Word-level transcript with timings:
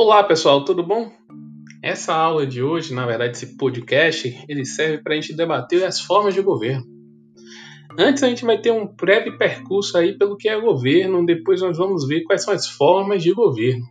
Olá 0.00 0.22
pessoal, 0.22 0.64
tudo 0.64 0.80
bom? 0.84 1.10
Essa 1.82 2.14
aula 2.14 2.46
de 2.46 2.62
hoje, 2.62 2.94
na 2.94 3.04
verdade, 3.04 3.36
esse 3.36 3.56
podcast, 3.56 4.32
ele 4.48 4.64
serve 4.64 4.98
para 4.98 5.12
a 5.12 5.16
gente 5.16 5.34
debater 5.34 5.82
as 5.84 6.00
formas 6.00 6.34
de 6.34 6.40
governo. 6.40 6.84
Antes 7.98 8.22
a 8.22 8.28
gente 8.28 8.44
vai 8.44 8.60
ter 8.60 8.70
um 8.70 8.86
breve 8.86 9.36
percurso 9.36 9.98
aí 9.98 10.16
pelo 10.16 10.36
que 10.36 10.48
é 10.48 10.60
governo, 10.60 11.26
depois 11.26 11.60
nós 11.60 11.76
vamos 11.76 12.06
ver 12.06 12.22
quais 12.22 12.44
são 12.44 12.54
as 12.54 12.68
formas 12.68 13.24
de 13.24 13.32
governo, 13.32 13.84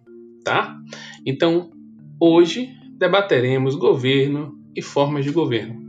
tá? 0.46 0.78
Então, 1.26 1.72
hoje 2.22 2.70
debateremos 2.98 3.76
governo 3.76 4.54
e 4.74 4.82
formas 4.82 5.26
de 5.26 5.32
governo. 5.32 5.87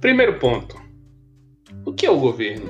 Primeiro 0.00 0.38
ponto: 0.38 0.80
o 1.84 1.92
que 1.92 2.06
é 2.06 2.10
o 2.10 2.20
governo? 2.20 2.66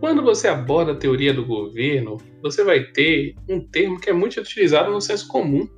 Quando 0.00 0.20
você 0.20 0.48
aborda 0.48 0.92
a 0.92 0.96
teoria 0.96 1.32
do 1.32 1.44
governo, 1.46 2.16
você 2.42 2.64
vai 2.64 2.84
ter 2.84 3.36
um 3.48 3.60
termo 3.60 4.00
que 4.00 4.10
é 4.10 4.12
muito 4.12 4.40
utilizado 4.40 4.90
no 4.90 5.00
senso 5.00 5.28
comum. 5.28 5.68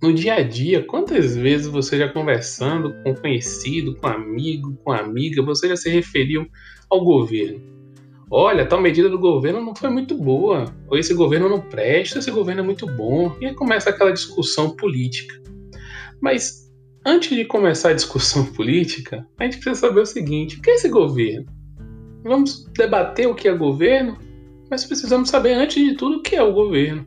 No 0.00 0.14
dia 0.14 0.36
a 0.36 0.42
dia, 0.42 0.82
quantas 0.84 1.36
vezes 1.36 1.66
você 1.66 1.98
já 1.98 2.08
conversando 2.08 2.94
com 3.02 3.14
conhecido, 3.14 3.96
com 3.96 4.06
amigo, 4.06 4.74
com 4.82 4.92
amiga, 4.92 5.42
você 5.42 5.68
já 5.68 5.76
se 5.76 5.90
referiu 5.90 6.46
ao 6.88 7.04
governo? 7.04 7.60
Olha, 8.30 8.64
tal 8.64 8.80
medida 8.80 9.10
do 9.10 9.18
governo 9.18 9.60
não 9.60 9.74
foi 9.74 9.90
muito 9.90 10.16
boa, 10.16 10.64
ou 10.86 10.96
esse 10.96 11.12
governo 11.12 11.48
não 11.48 11.60
presta, 11.60 12.20
esse 12.20 12.30
governo 12.30 12.62
é 12.62 12.64
muito 12.64 12.86
bom, 12.86 13.36
e 13.40 13.46
aí 13.46 13.54
começa 13.54 13.90
aquela 13.90 14.12
discussão 14.12 14.76
política. 14.76 15.34
Mas 16.20 16.67
Antes 17.06 17.36
de 17.36 17.44
começar 17.44 17.90
a 17.90 17.94
discussão 17.94 18.44
política, 18.52 19.26
a 19.38 19.44
gente 19.44 19.58
precisa 19.58 19.88
saber 19.88 20.00
o 20.00 20.06
seguinte: 20.06 20.56
o 20.56 20.62
que 20.62 20.70
é 20.70 20.74
esse 20.74 20.88
governo? 20.88 21.46
Vamos 22.24 22.64
debater 22.76 23.28
o 23.28 23.34
que 23.34 23.48
é 23.48 23.54
governo, 23.54 24.18
mas 24.70 24.84
precisamos 24.84 25.30
saber, 25.30 25.54
antes 25.54 25.82
de 25.82 25.94
tudo, 25.94 26.18
o 26.18 26.22
que 26.22 26.36
é 26.36 26.42
o 26.42 26.52
governo. 26.52 27.06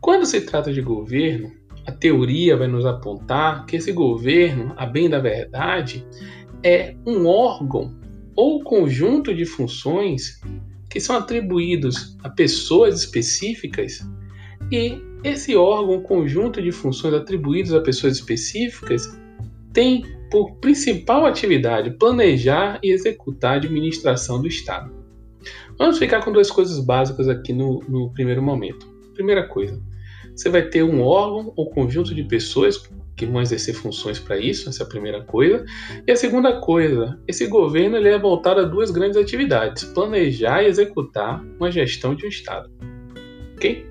Quando 0.00 0.26
se 0.26 0.40
trata 0.40 0.72
de 0.72 0.82
governo, 0.82 1.52
a 1.86 1.92
teoria 1.92 2.56
vai 2.56 2.66
nos 2.66 2.84
apontar 2.84 3.64
que 3.66 3.76
esse 3.76 3.92
governo, 3.92 4.74
a 4.76 4.84
bem 4.84 5.08
da 5.08 5.18
verdade, 5.18 6.04
é 6.62 6.94
um 7.06 7.26
órgão 7.26 7.96
ou 8.36 8.62
conjunto 8.62 9.34
de 9.34 9.44
funções 9.44 10.40
que 10.90 11.00
são 11.00 11.16
atribuídos 11.16 12.16
a 12.22 12.28
pessoas 12.28 13.00
específicas 13.00 14.00
e 14.72 14.98
esse 15.22 15.54
órgão, 15.54 16.02
conjunto 16.02 16.60
de 16.62 16.72
funções 16.72 17.12
atribuídas 17.12 17.74
a 17.74 17.80
pessoas 17.80 18.16
específicas, 18.16 19.16
tem 19.72 20.04
por 20.30 20.56
principal 20.56 21.26
atividade 21.26 21.90
planejar 21.90 22.80
e 22.82 22.90
executar 22.90 23.52
a 23.52 23.56
administração 23.56 24.40
do 24.40 24.48
Estado. 24.48 24.90
Vamos 25.78 25.98
ficar 25.98 26.24
com 26.24 26.32
duas 26.32 26.50
coisas 26.50 26.78
básicas 26.82 27.28
aqui 27.28 27.52
no, 27.52 27.80
no 27.86 28.10
primeiro 28.14 28.42
momento. 28.42 28.86
Primeira 29.14 29.46
coisa, 29.46 29.78
você 30.34 30.48
vai 30.48 30.62
ter 30.62 30.82
um 30.82 31.02
órgão 31.02 31.52
ou 31.54 31.68
conjunto 31.68 32.14
de 32.14 32.24
pessoas 32.24 32.82
que 33.14 33.26
vão 33.26 33.42
exercer 33.42 33.74
funções 33.74 34.18
para 34.18 34.38
isso, 34.38 34.70
essa 34.70 34.82
é 34.82 34.86
a 34.86 34.88
primeira 34.88 35.22
coisa. 35.22 35.64
E 36.06 36.10
a 36.10 36.16
segunda 36.16 36.60
coisa, 36.60 37.20
esse 37.28 37.46
governo 37.46 37.98
ele 37.98 38.08
é 38.08 38.18
voltado 38.18 38.60
a 38.60 38.64
duas 38.64 38.90
grandes 38.90 39.18
atividades: 39.18 39.84
planejar 39.84 40.62
e 40.62 40.66
executar 40.66 41.44
uma 41.58 41.70
gestão 41.70 42.14
de 42.14 42.24
um 42.24 42.28
Estado. 42.28 42.70
Ok? 43.62 43.86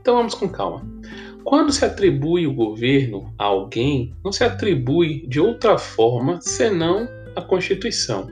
Então 0.00 0.16
vamos 0.16 0.34
com 0.34 0.48
calma. 0.48 0.84
Quando 1.44 1.72
se 1.72 1.84
atribui 1.84 2.44
o 2.44 2.52
governo 2.52 3.32
a 3.38 3.44
alguém, 3.44 4.12
não 4.24 4.32
se 4.32 4.42
atribui 4.42 5.24
de 5.28 5.38
outra 5.38 5.78
forma 5.78 6.40
senão 6.40 7.08
a 7.36 7.40
Constituição. 7.40 8.28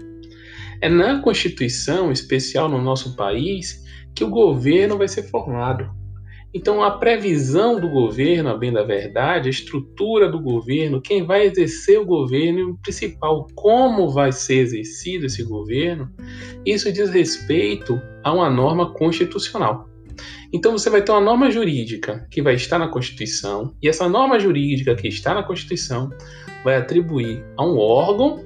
É 0.81 0.89
na 0.89 1.21
Constituição, 1.23 2.11
especial 2.11 2.69
no 2.69 2.83
nosso 2.83 3.15
país, 3.15 3.85
que 4.17 4.25
o 4.25 4.31
governo 4.31 4.99
vai 4.99 5.07
ser 5.07 5.23
formado. 5.25 5.89
Então, 6.53 6.83
a 6.83 6.91
previsão 6.99 7.81
do 7.81 7.89
governo, 7.89 8.49
a 8.49 8.59
bem 8.59 8.73
da 8.73 8.83
verdade, 8.83 9.47
a 9.47 9.51
estrutura 9.51 10.29
do 10.29 10.41
governo, 10.41 11.01
quem 11.01 11.25
vai 11.25 11.47
exercer 11.47 12.01
o 12.01 12.05
governo 12.05 12.59
e 12.59 12.65
o 12.65 12.79
principal, 12.79 13.47
como 13.55 14.11
vai 14.11 14.33
ser 14.33 14.59
exercido 14.59 15.27
esse 15.27 15.45
governo, 15.45 16.11
isso 16.67 16.93
diz 16.93 17.11
respeito 17.11 18.01
a 18.25 18.33
uma 18.33 18.51
norma 18.51 18.93
constitucional. 18.93 19.89
Então 20.53 20.73
você 20.73 20.91
vai 20.91 21.03
ter 21.03 21.13
uma 21.13 21.21
norma 21.21 21.51
jurídica 21.51 22.27
que 22.31 22.43
vai 22.43 22.55
estar 22.55 22.79
na 22.79 22.89
Constituição, 22.89 23.75
e 23.83 23.89
essa 23.89 24.09
norma 24.09 24.39
jurídica 24.39 24.95
que 24.95 25.09
está 25.09 25.35
na 25.35 25.43
Constituição 25.43 26.11
vai 26.65 26.77
atribuir 26.77 27.45
a 27.57 27.65
um 27.65 27.79
órgão 27.79 28.45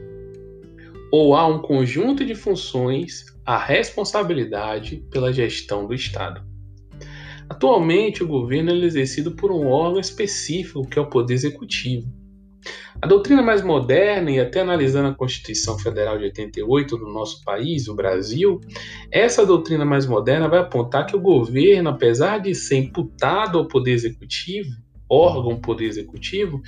ou 1.10 1.34
a 1.36 1.46
um 1.46 1.60
conjunto 1.60 2.24
de 2.24 2.34
funções 2.34 3.26
a 3.46 3.58
responsabilidade 3.58 5.04
pela 5.10 5.32
gestão 5.32 5.86
do 5.86 5.94
Estado. 5.94 6.42
Atualmente, 7.48 8.22
o 8.22 8.26
governo 8.26 8.70
é 8.70 8.84
exercido 8.84 9.32
por 9.32 9.52
um 9.52 9.66
órgão 9.66 10.00
específico, 10.00 10.86
que 10.86 10.98
é 10.98 11.02
o 11.02 11.08
Poder 11.08 11.34
Executivo. 11.34 12.10
A 13.00 13.06
doutrina 13.06 13.42
mais 13.42 13.62
moderna, 13.62 14.30
e 14.30 14.40
até 14.40 14.60
analisando 14.60 15.08
a 15.08 15.14
Constituição 15.14 15.78
Federal 15.78 16.16
de 16.16 16.24
88 16.24 16.96
do 16.96 17.06
nosso 17.06 17.44
país, 17.44 17.88
o 17.88 17.94
Brasil, 17.94 18.60
essa 19.10 19.44
doutrina 19.44 19.84
mais 19.84 20.06
moderna 20.06 20.48
vai 20.48 20.60
apontar 20.60 21.06
que 21.06 21.16
o 21.16 21.20
governo, 21.20 21.90
apesar 21.90 22.38
de 22.38 22.54
ser 22.54 22.76
imputado 22.76 23.58
ao 23.58 23.68
Poder 23.68 23.92
Executivo, 23.92 24.70
órgão 25.08 25.60
Poder 25.60 25.86
Executivo, 25.86 26.62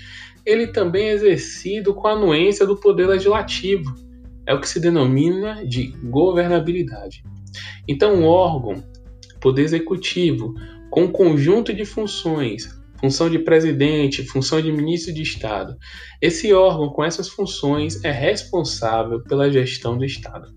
ele 0.44 0.68
também 0.68 1.08
é 1.08 1.12
exercido 1.12 1.94
com 1.94 2.06
a 2.06 2.12
anuência 2.12 2.66
do 2.66 2.76
Poder 2.76 3.06
Legislativo. 3.06 3.94
É 4.44 4.54
o 4.54 4.60
que 4.60 4.68
se 4.68 4.78
denomina 4.78 5.66
de 5.66 5.88
governabilidade. 6.04 7.24
Então, 7.88 8.14
um 8.14 8.24
órgão, 8.24 8.84
Poder 9.40 9.62
Executivo, 9.62 10.54
com 10.90 11.04
um 11.04 11.10
conjunto 11.10 11.74
de 11.74 11.84
funções 11.84 12.68
função 13.00 13.28
de 13.28 13.38
presidente, 13.38 14.24
função 14.24 14.60
de 14.60 14.72
ministro 14.72 15.12
de 15.12 15.22
Estado. 15.22 15.76
Esse 16.20 16.52
órgão 16.52 16.88
com 16.88 17.04
essas 17.04 17.28
funções 17.28 18.02
é 18.04 18.10
responsável 18.10 19.22
pela 19.22 19.50
gestão 19.50 19.96
do 19.96 20.04
Estado. 20.04 20.48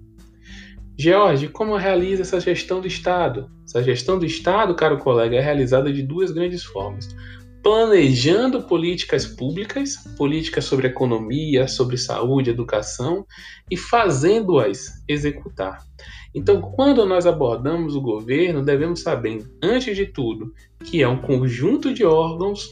George, 0.97 1.47
como 1.47 1.77
realiza 1.77 2.23
essa 2.23 2.41
gestão 2.41 2.81
do 2.81 2.87
Estado? 2.87 3.49
Essa 3.65 3.81
gestão 3.81 4.19
do 4.19 4.25
Estado, 4.25 4.75
caro 4.75 4.97
colega, 4.97 5.37
é 5.37 5.39
realizada 5.39 5.93
de 5.93 6.03
duas 6.03 6.29
grandes 6.31 6.63
formas. 6.63 7.15
Planejando 7.61 8.63
políticas 8.63 9.25
públicas, 9.25 9.97
políticas 10.17 10.65
sobre 10.65 10.87
economia, 10.87 11.67
sobre 11.67 11.97
saúde, 11.97 12.49
educação, 12.49 13.25
e 13.69 13.75
fazendo-as 13.75 15.03
executar. 15.07 15.85
Então, 16.33 16.61
quando 16.61 17.05
nós 17.05 17.25
abordamos 17.25 17.95
o 17.95 18.01
governo, 18.01 18.63
devemos 18.63 19.01
saber, 19.01 19.45
antes 19.61 19.95
de 19.95 20.05
tudo, 20.05 20.53
que 20.83 21.01
é 21.01 21.07
um 21.07 21.21
conjunto 21.21 21.93
de 21.93 22.05
órgãos, 22.05 22.69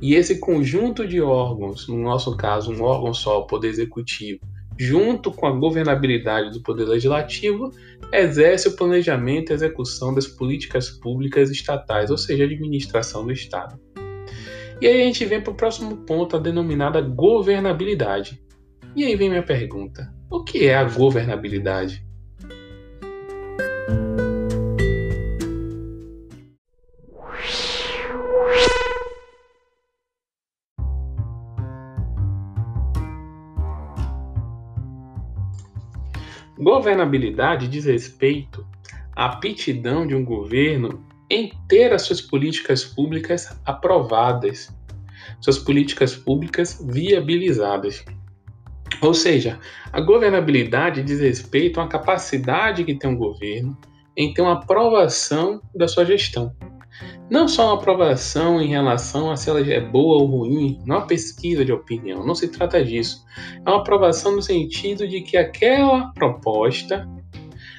e 0.00 0.14
esse 0.14 0.40
conjunto 0.40 1.06
de 1.06 1.20
órgãos, 1.20 1.86
no 1.86 1.98
nosso 1.98 2.36
caso, 2.36 2.72
um 2.72 2.82
órgão 2.82 3.12
só, 3.12 3.40
o 3.40 3.46
Poder 3.46 3.68
Executivo, 3.68 4.40
junto 4.78 5.30
com 5.30 5.46
a 5.46 5.52
governabilidade 5.52 6.50
do 6.50 6.62
Poder 6.62 6.84
Legislativo, 6.84 7.70
exerce 8.12 8.68
o 8.68 8.76
planejamento 8.76 9.50
e 9.50 9.54
execução 9.54 10.14
das 10.14 10.26
políticas 10.26 10.90
públicas 10.90 11.50
estatais, 11.50 12.10
ou 12.10 12.18
seja, 12.18 12.44
a 12.44 12.46
administração 12.46 13.24
do 13.24 13.32
Estado. 13.32 13.78
E 14.80 14.86
aí 14.86 15.02
a 15.02 15.04
gente 15.04 15.24
vem 15.24 15.40
para 15.40 15.52
o 15.52 15.56
próximo 15.56 15.98
ponto, 15.98 16.36
a 16.36 16.40
denominada 16.40 17.00
governabilidade. 17.00 18.42
E 18.96 19.04
aí 19.04 19.14
vem 19.14 19.28
minha 19.28 19.42
pergunta: 19.42 20.12
o 20.28 20.42
que 20.42 20.66
é 20.66 20.74
a 20.74 20.84
governabilidade? 20.84 22.04
Governabilidade 36.62 37.66
diz 37.66 37.86
respeito 37.86 38.64
à 39.16 39.24
aptidão 39.24 40.06
de 40.06 40.14
um 40.14 40.24
governo 40.24 41.04
em 41.28 41.52
ter 41.68 41.92
as 41.92 42.02
suas 42.02 42.20
políticas 42.20 42.84
públicas 42.84 43.48
aprovadas, 43.64 44.72
suas 45.40 45.58
políticas 45.58 46.14
públicas 46.14 46.80
viabilizadas. 46.88 48.04
Ou 49.00 49.12
seja, 49.12 49.58
a 49.92 50.00
governabilidade 50.00 51.02
diz 51.02 51.18
respeito 51.18 51.80
à 51.80 51.88
capacidade 51.88 52.84
que 52.84 52.94
tem 52.94 53.10
um 53.10 53.16
governo 53.16 53.76
em 54.16 54.32
ter 54.32 54.42
uma 54.42 54.52
aprovação 54.52 55.60
da 55.74 55.88
sua 55.88 56.04
gestão. 56.04 56.54
Não 57.32 57.48
só 57.48 57.68
uma 57.68 57.80
aprovação 57.80 58.60
em 58.60 58.66
relação 58.66 59.30
a 59.30 59.38
se 59.38 59.48
ela 59.48 59.58
é 59.58 59.80
boa 59.80 60.20
ou 60.20 60.26
ruim, 60.26 60.78
não 60.84 60.96
é 60.96 60.98
uma 60.98 61.06
pesquisa 61.06 61.64
de 61.64 61.72
opinião, 61.72 62.26
não 62.26 62.34
se 62.34 62.46
trata 62.46 62.84
disso. 62.84 63.24
É 63.64 63.70
uma 63.70 63.78
aprovação 63.78 64.36
no 64.36 64.42
sentido 64.42 65.08
de 65.08 65.22
que 65.22 65.38
aquela 65.38 66.12
proposta 66.12 67.08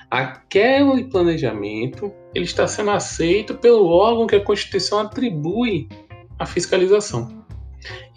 aquele 0.09 1.03
planejamento 1.03 2.11
ele 2.33 2.45
está 2.45 2.67
sendo 2.67 2.89
aceito 2.89 3.53
pelo 3.53 3.85
órgão 3.85 4.25
que 4.25 4.35
a 4.35 4.43
Constituição 4.43 4.97
atribui 4.97 5.87
a 6.39 6.47
fiscalização. 6.47 7.45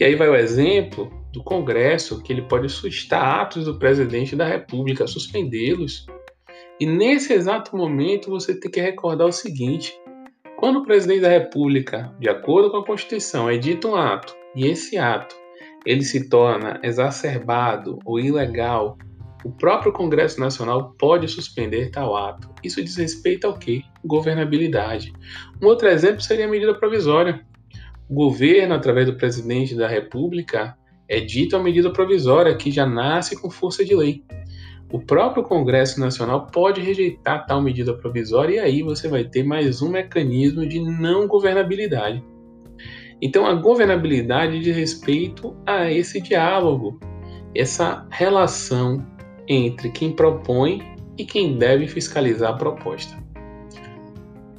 E 0.00 0.04
aí 0.04 0.14
vai 0.14 0.30
o 0.30 0.34
exemplo 0.34 1.12
do 1.34 1.44
Congresso, 1.44 2.22
que 2.22 2.32
ele 2.32 2.42
pode 2.42 2.70
suscitar 2.70 3.40
atos 3.40 3.66
do 3.66 3.78
presidente 3.78 4.34
da 4.34 4.46
República, 4.46 5.06
suspendê-los. 5.06 6.06
E 6.80 6.86
nesse 6.86 7.34
exato 7.34 7.76
momento 7.76 8.30
você 8.30 8.58
tem 8.58 8.70
que 8.70 8.80
recordar 8.80 9.26
o 9.26 9.32
seguinte: 9.32 9.92
quando 10.56 10.79
o 10.79 10.85
presidente 10.85 11.20
da 11.20 11.29
República, 11.29 12.12
de 12.19 12.29
acordo 12.29 12.70
com 12.70 12.79
a 12.79 12.85
Constituição, 12.85 13.50
edita 13.50 13.88
um 13.88 13.94
ato, 13.94 14.35
e 14.55 14.67
esse 14.67 14.97
ato 14.97 15.37
ele 15.85 16.03
se 16.03 16.29
torna 16.29 16.81
exacerbado 16.82 17.99
ou 18.05 18.19
ilegal, 18.19 18.97
o 19.44 19.50
próprio 19.53 19.93
Congresso 19.93 20.41
Nacional 20.41 20.94
pode 20.99 21.29
suspender 21.29 21.91
tal 21.91 22.17
ato. 22.17 22.50
Isso 22.64 22.82
diz 22.82 22.97
respeito 22.97 23.47
ao 23.47 23.56
quê? 23.56 23.82
Governabilidade. 24.05 25.12
Um 25.62 25.67
outro 25.67 25.88
exemplo 25.88 26.20
seria 26.20 26.47
a 26.47 26.50
medida 26.50 26.75
provisória. 26.75 27.44
O 28.08 28.14
governo, 28.14 28.75
através 28.75 29.06
do 29.06 29.17
presidente 29.17 29.76
da 29.76 29.87
República, 29.87 30.76
edita 31.08 31.56
uma 31.56 31.64
medida 31.64 31.93
provisória 31.93 32.56
que 32.56 32.73
já 32.73 32.85
nasce 32.87 33.41
com 33.41 33.50
força 33.50 33.85
de 33.85 33.94
lei. 33.94 34.25
O 34.92 35.00
próprio 35.00 35.42
Congresso 35.42 35.98
Nacional 35.98 36.46
pode 36.46 36.80
rejeitar 36.80 37.44
tal 37.46 37.60
medida 37.60 37.92
provisória 37.92 38.54
e 38.54 38.58
aí 38.60 38.82
você 38.82 39.08
vai 39.08 39.24
ter 39.24 39.42
mais 39.42 39.82
um 39.82 39.88
mecanismo 39.88 40.66
de 40.66 40.80
não 40.80 41.26
governabilidade. 41.26 42.22
Então, 43.20 43.46
a 43.46 43.54
governabilidade 43.54 44.60
diz 44.60 44.76
respeito 44.76 45.56
a 45.66 45.90
esse 45.90 46.20
diálogo, 46.20 47.00
essa 47.54 48.06
relação 48.10 49.04
entre 49.48 49.90
quem 49.90 50.12
propõe 50.12 50.94
e 51.18 51.24
quem 51.24 51.58
deve 51.58 51.88
fiscalizar 51.88 52.52
a 52.52 52.56
proposta. 52.56 53.16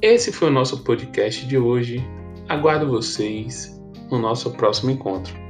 Esse 0.02 0.30
foi 0.30 0.48
o 0.48 0.52
nosso 0.52 0.84
podcast 0.84 1.46
de 1.46 1.56
hoje. 1.56 2.04
Aguardo 2.48 2.88
vocês 2.88 3.80
no 4.10 4.18
nosso 4.18 4.52
próximo 4.52 4.90
encontro. 4.90 5.47